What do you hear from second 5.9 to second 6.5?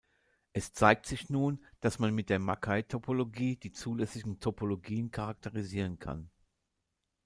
kann.